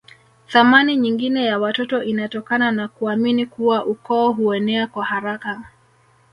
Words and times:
Thamani 0.47 0.95
nyingine 0.97 1.45
ya 1.45 1.59
watoto 1.59 2.03
inatokana 2.03 2.71
na 2.71 2.87
kuamini 2.87 3.45
kuwa 3.45 3.85
ukoo 3.85 4.31
huenea 4.31 4.87
kwa 4.87 5.05
haraka 5.05 5.61